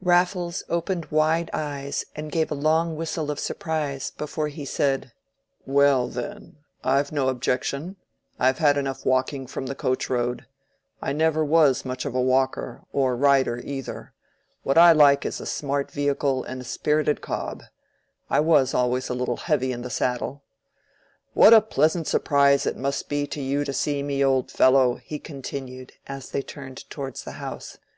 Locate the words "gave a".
2.32-2.54